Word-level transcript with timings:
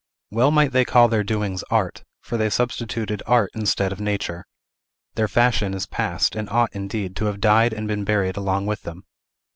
Well 0.31 0.49
might 0.49 0.71
they 0.71 0.83
call 0.83 1.07
their 1.09 1.23
doings 1.23 1.63
"art," 1.69 2.03
for 2.21 2.35
they 2.35 2.49
substituted 2.49 3.21
art 3.27 3.51
instead 3.53 3.91
of 3.91 3.99
nature. 4.01 4.45
Their 5.13 5.27
fashion 5.27 5.75
is 5.75 5.85
past, 5.85 6.35
and 6.35 6.49
ought, 6.49 6.73
indeed, 6.73 7.15
to 7.17 7.25
have 7.25 7.39
died 7.39 7.71
and 7.71 7.87
been 7.87 8.03
buried 8.03 8.35
along 8.35 8.65
with 8.65 8.81
them. 8.81 9.03